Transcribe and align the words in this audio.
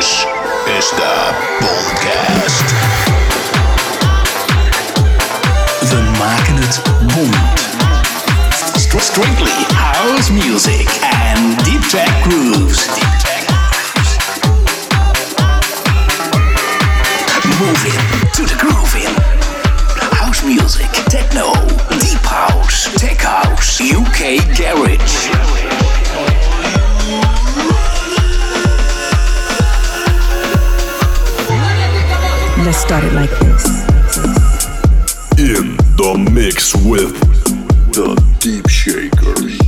This 0.00 0.24
is 0.78 0.90
the 0.96 1.34
BONTCAST. 1.60 2.64
We 5.90 6.00
maken 6.18 6.56
het 6.56 6.82
bont. 7.14 7.36
St- 8.76 9.02
Strictly 9.02 9.52
house 9.74 10.32
music 10.32 10.88
and 11.02 11.64
deep 11.64 11.82
tech 11.88 12.22
grooves. 12.22 12.86
Deep 12.94 13.18
tech. 13.22 13.44
Moving 17.58 18.00
to 18.32 18.44
the 18.46 18.56
grooving. 18.56 19.14
House 20.10 20.42
music, 20.44 20.90
techno, 21.08 21.52
deep 21.98 22.24
house, 22.24 22.88
tech 22.96 23.20
house, 23.22 23.80
UK 23.80 24.40
garage. 24.56 25.28
Let's 32.90 33.04
start 33.04 33.12
it 33.12 33.14
like 33.14 33.30
this. 33.38 33.64
In 35.38 35.76
the 35.96 36.30
mix 36.32 36.74
with 36.74 37.14
the. 37.92 38.20
Deep 38.40 38.68
Shaker. 38.68 39.59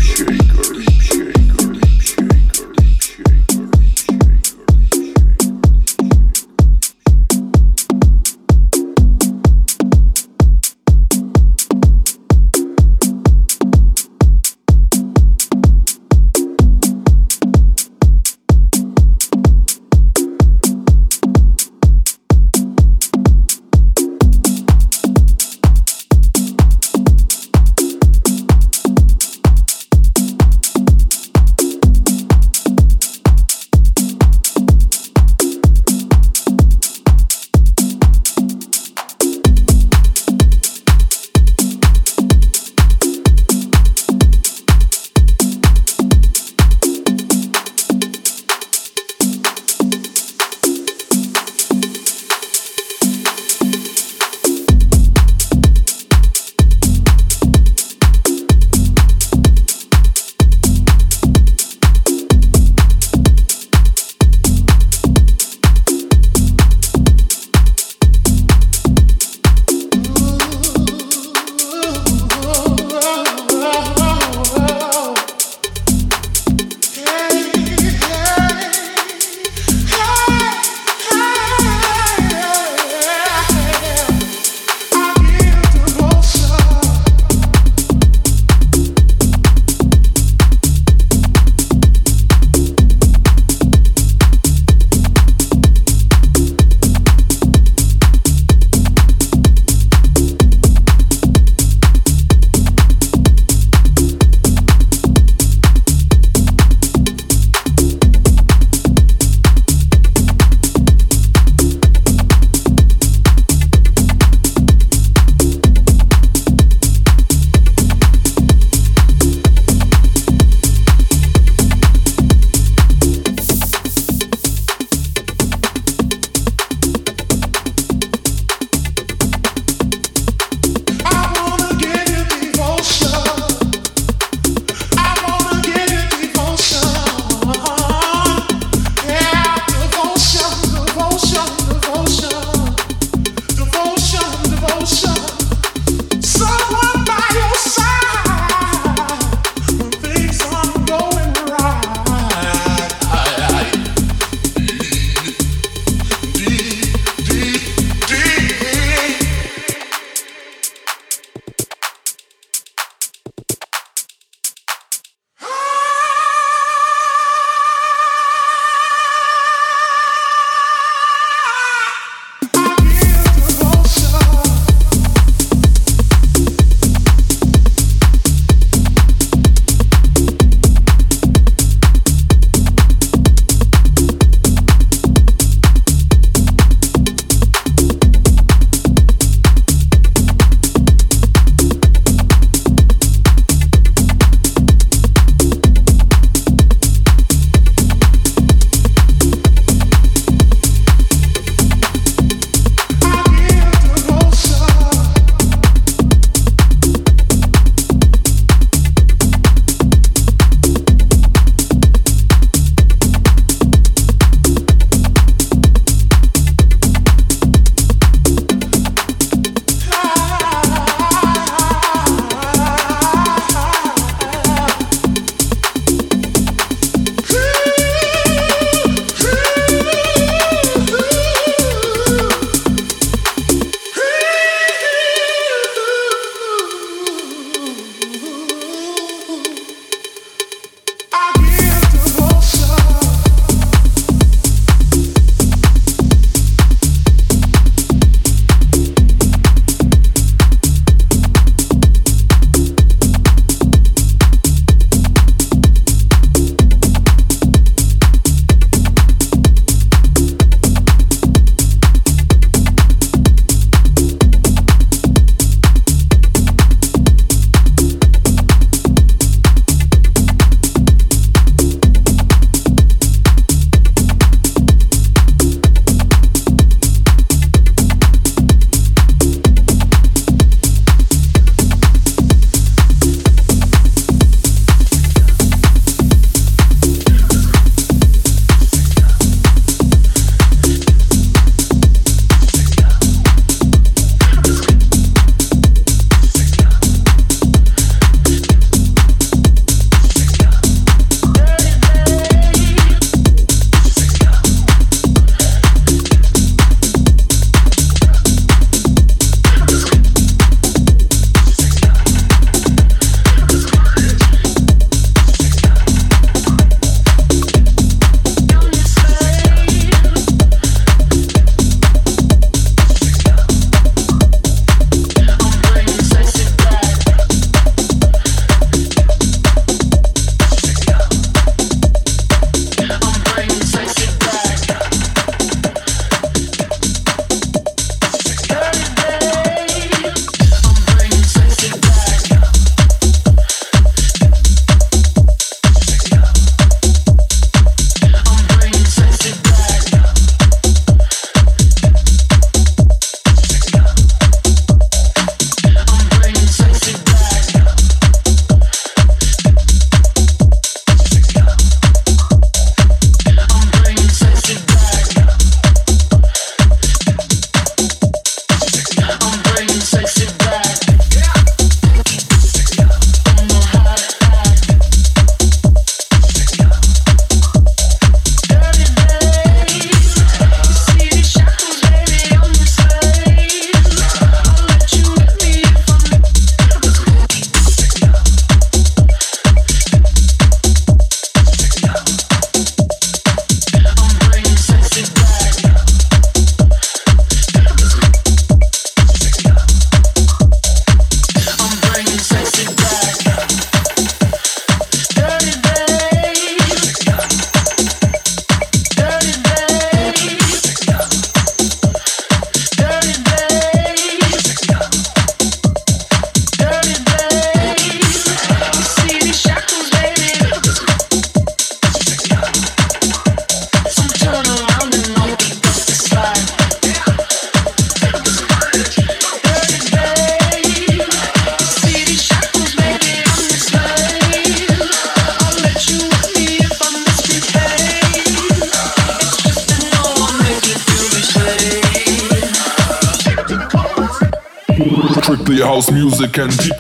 House 446.36 446.56
music 446.58 446.71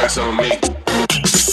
sex 0.00 0.18
on 0.18 0.36
me. 0.36 1.47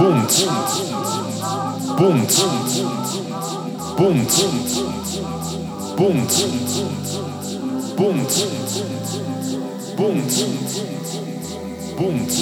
bunt, 0.00 0.48
bunt, 1.98 2.32
bunt, 3.98 4.32
bunt, 5.98 6.32
bunt, 7.96 8.32
bunt, 9.96 10.32
bunt, 11.98 12.32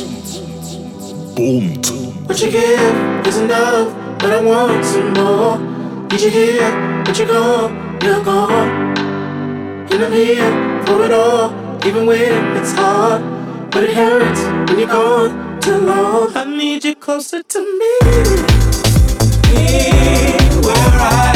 bunt. 1.34 1.86
What 2.28 2.40
you 2.40 2.50
give 2.52 3.26
is 3.26 3.38
enough, 3.38 3.88
but 4.20 4.30
I 4.30 4.40
want 4.40 4.84
some 4.84 5.12
more. 5.14 5.58
Did 6.06 6.20
you 6.20 6.30
hear? 6.30 7.02
But 7.04 7.18
you're 7.18 7.26
gone, 7.26 7.98
you're 8.04 8.22
gone. 8.22 8.96
And 9.90 10.04
I'm 10.04 10.12
here 10.12 10.86
for 10.86 11.04
it 11.04 11.12
all, 11.12 11.52
even 11.84 12.06
when 12.06 12.56
it's 12.56 12.72
hard. 12.72 13.20
But 13.72 13.82
it 13.82 13.94
hurts 13.94 14.42
when 14.70 14.78
you're 14.78 14.86
gone 14.86 15.47
too 15.60 15.78
long. 15.78 16.36
I 16.36 16.44
need 16.44 16.84
you 16.84 16.94
closer 16.94 17.42
to 17.42 17.60
me. 17.60 17.92
Be 19.48 19.90
where 20.66 21.00
I 21.00 21.27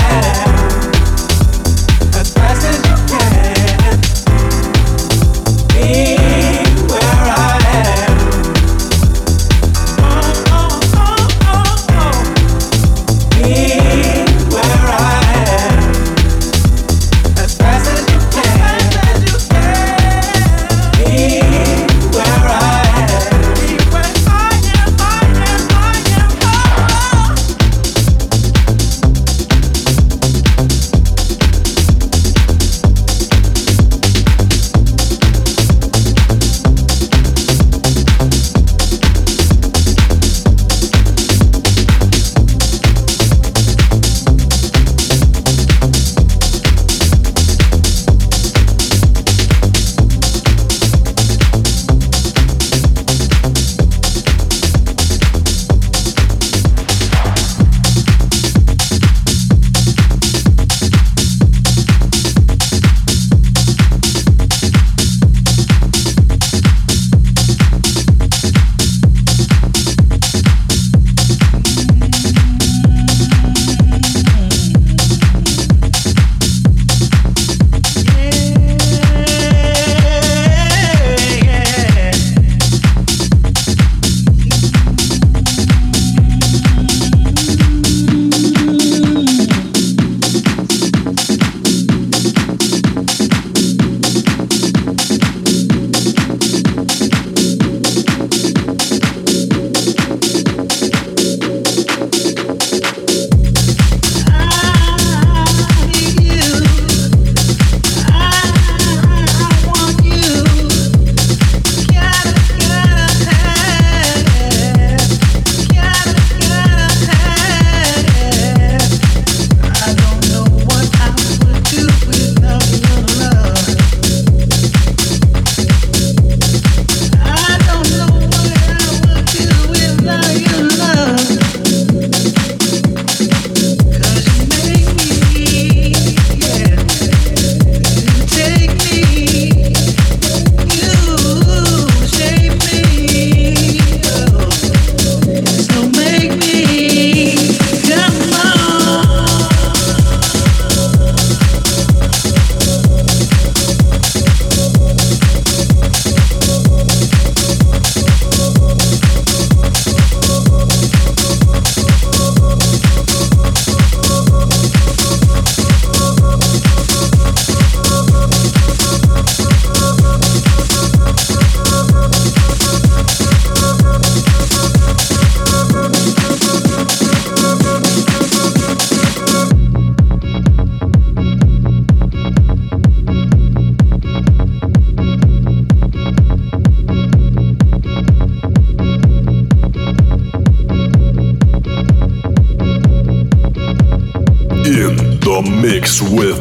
In 194.72 194.96
the 195.20 195.42
mix 195.60 196.00
with 196.00 196.40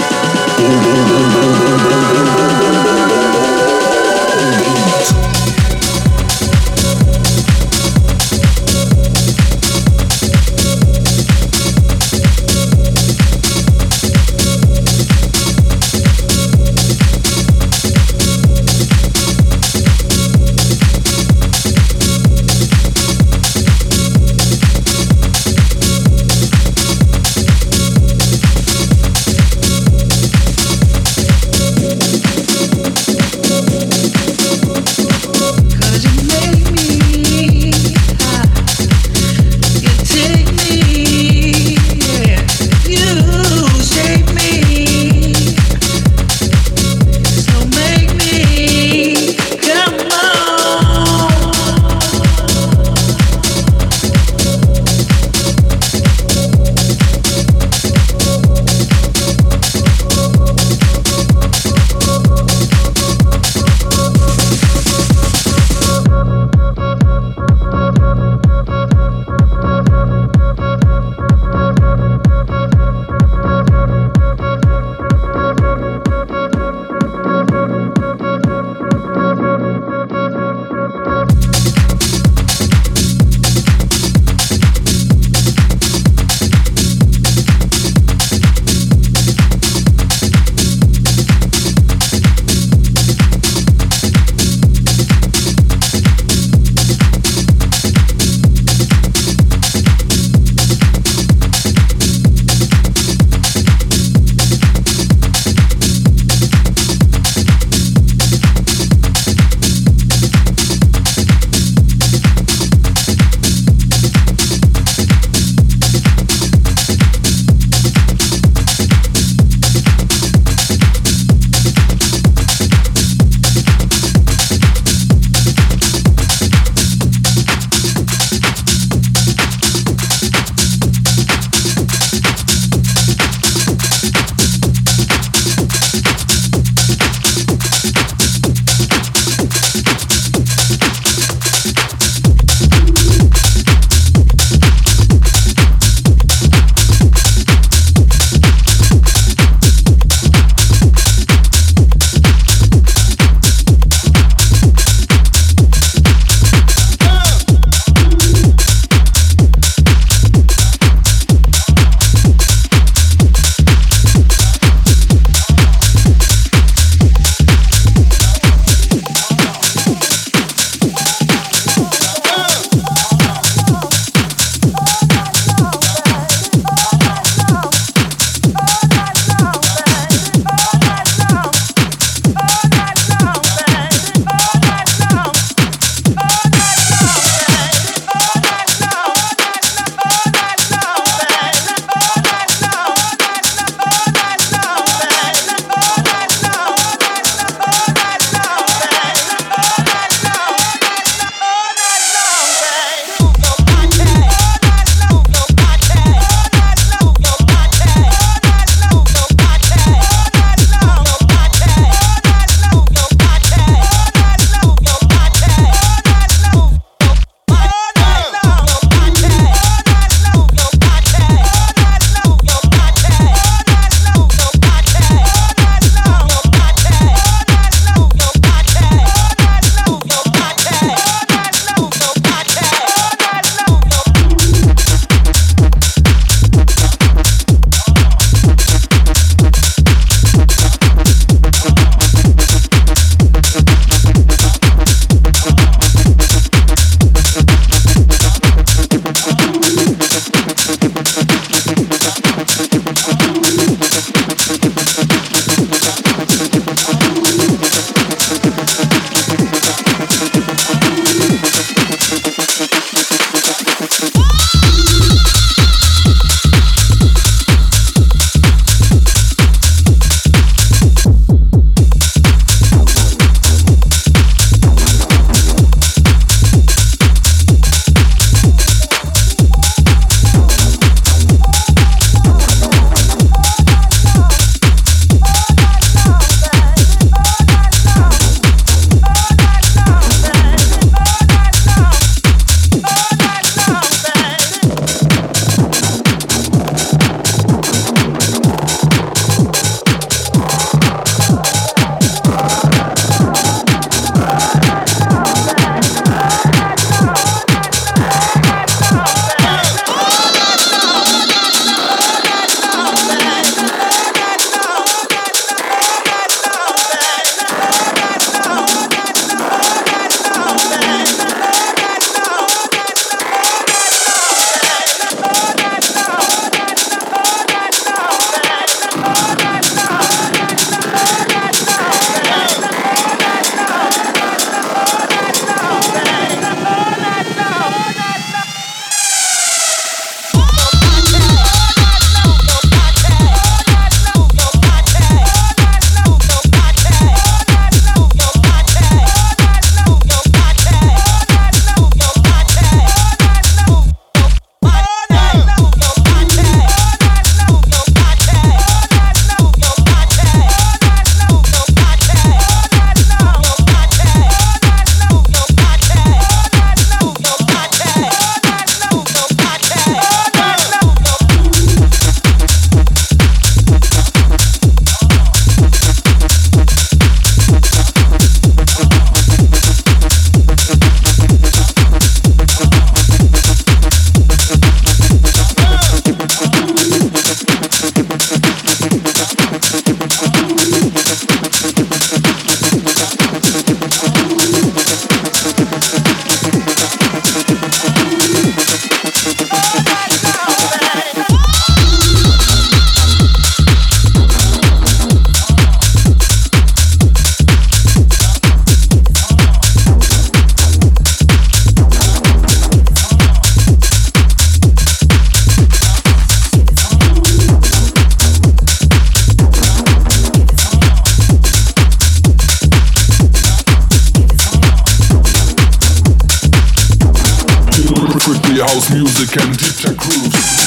house 428.60 428.90
music 428.92 429.40
and 429.40 429.58
tech 429.58 429.96
grooves. 429.96 430.59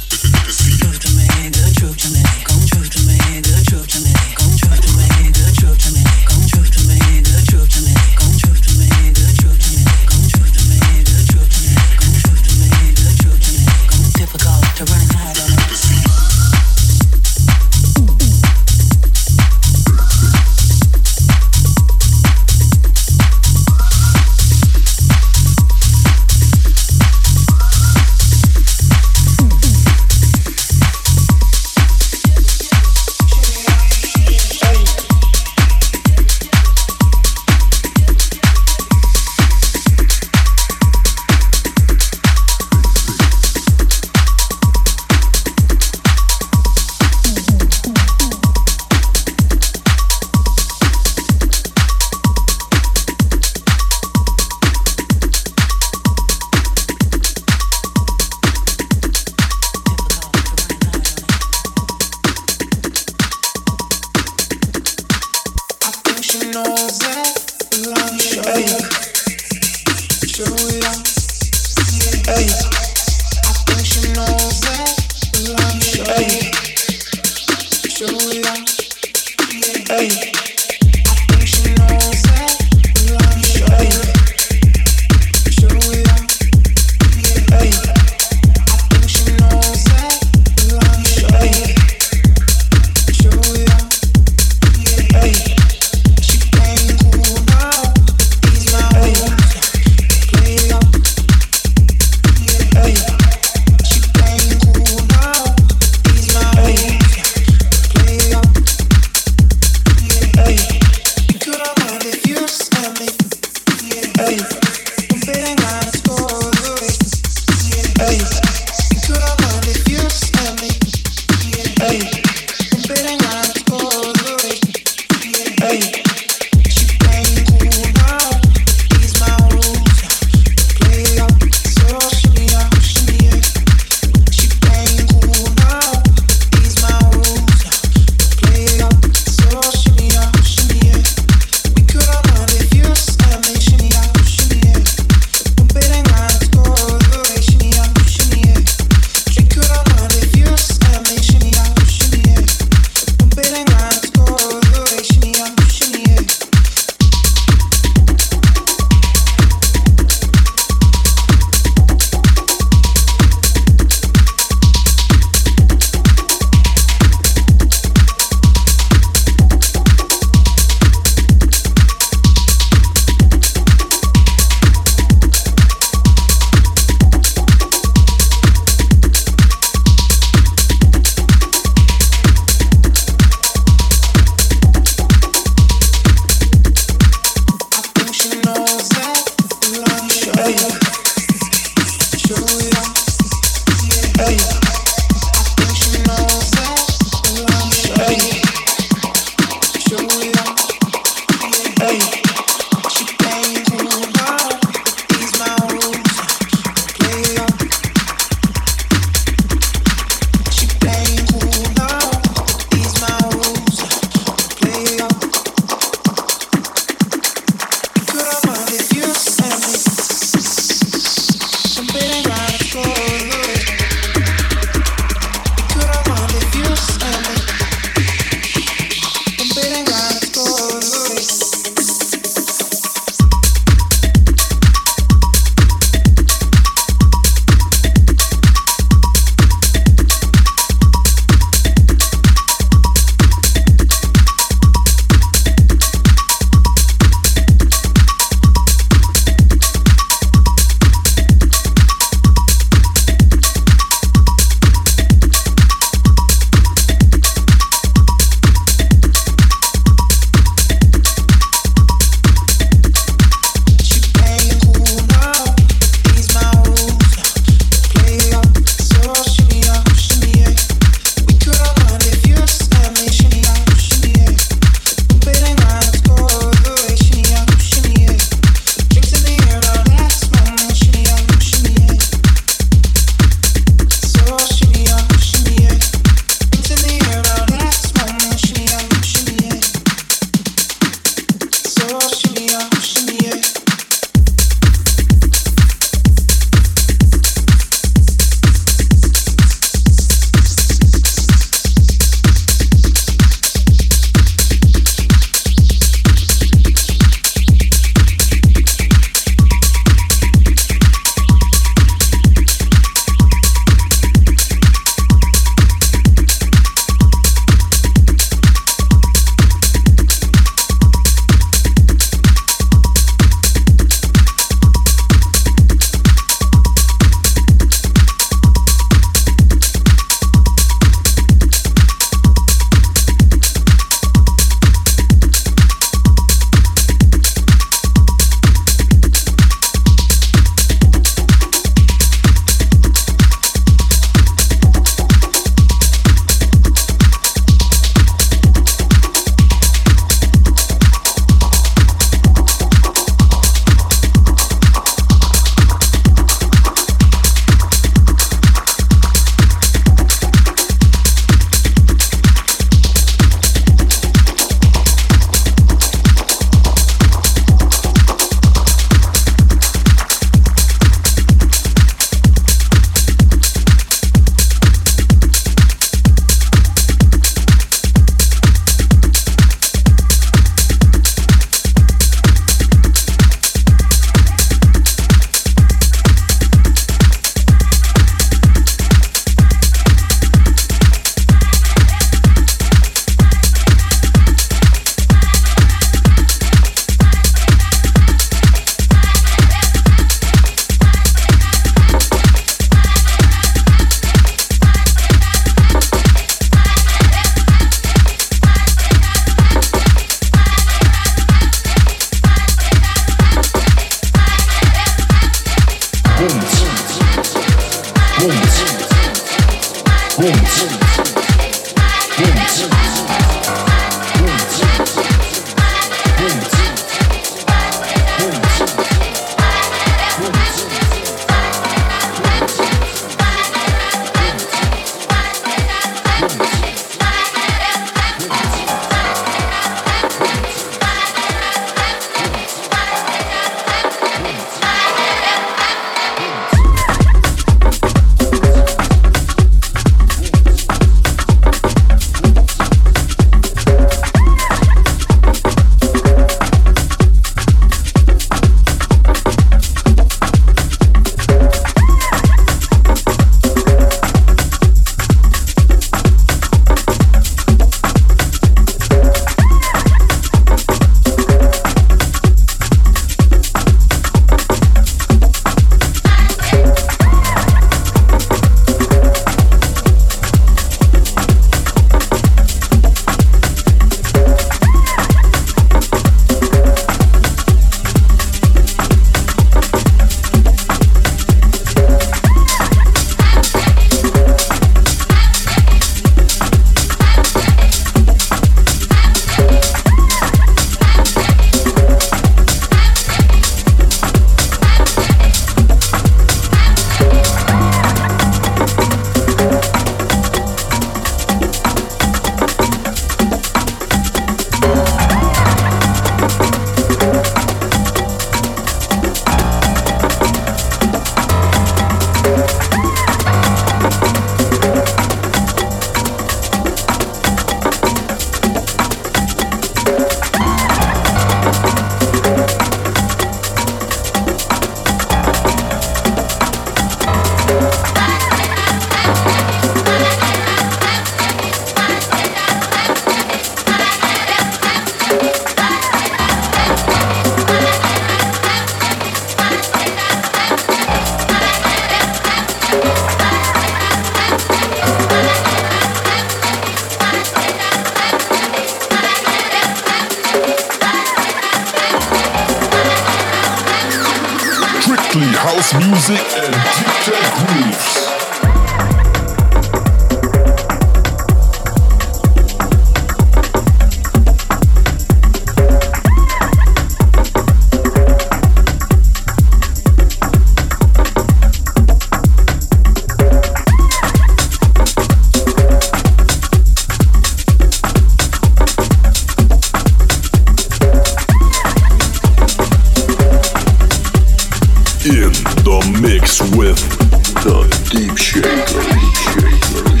Deep 597.89 598.17
shaker, 598.17 598.65
deep 598.65 599.15
shaker. 599.15 600.00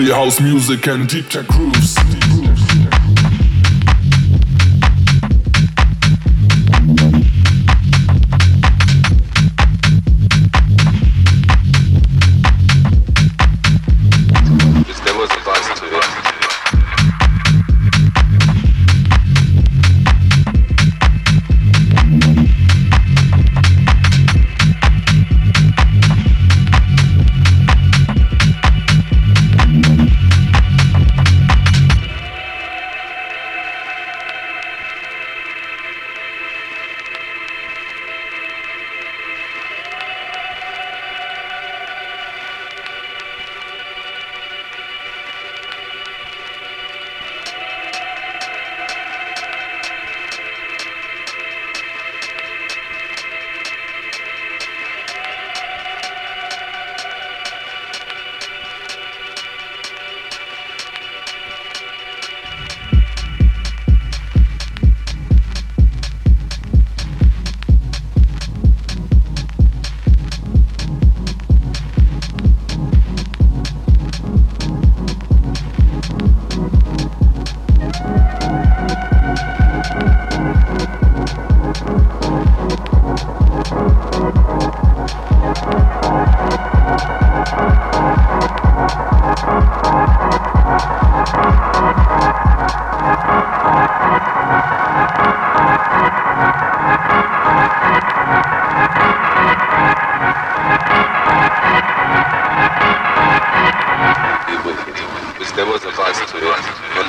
Strictly 0.00 0.16
house 0.16 0.40
music 0.40 0.86
and 0.86 1.06
deep 1.06 1.28
tech 1.28 1.46
grooves. 1.46 2.09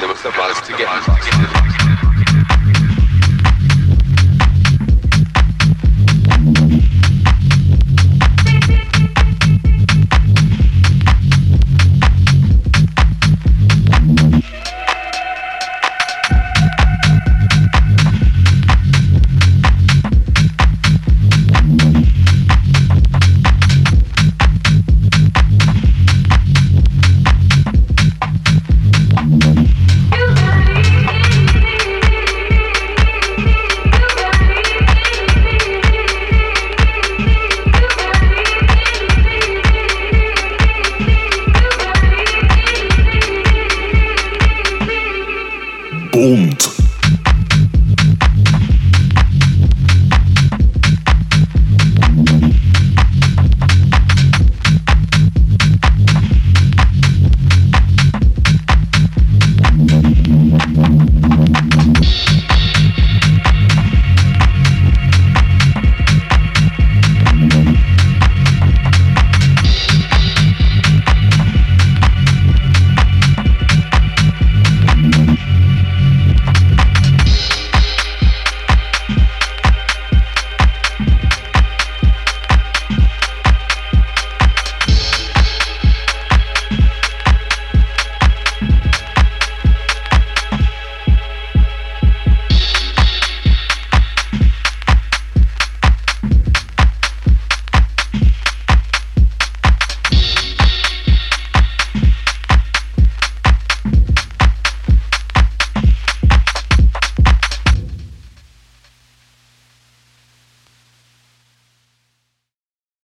that 0.01 0.09
was 0.09 0.19
supposed 0.19 0.65
to 0.65 0.71
get 0.77 1.55
me. 1.55 1.60